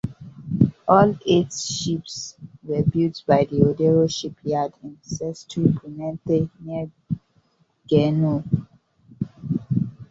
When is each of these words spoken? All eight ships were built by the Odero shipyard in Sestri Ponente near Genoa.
All 0.87 1.15
eight 1.27 1.53
ships 1.53 2.35
were 2.63 2.81
built 2.81 3.23
by 3.27 3.43
the 3.43 3.57
Odero 3.57 4.09
shipyard 4.09 4.73
in 4.81 4.97
Sestri 5.05 5.67
Ponente 5.75 6.49
near 6.59 6.89
Genoa. 7.87 8.43